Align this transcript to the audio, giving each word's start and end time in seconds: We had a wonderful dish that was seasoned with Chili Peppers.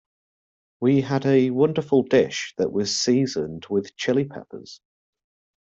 We 0.79 1.01
had 1.01 1.27
a 1.27 1.51
wonderful 1.51 2.01
dish 2.01 2.55
that 2.57 2.71
was 2.71 2.99
seasoned 2.99 3.67
with 3.69 3.95
Chili 3.97 4.25
Peppers. 4.25 4.81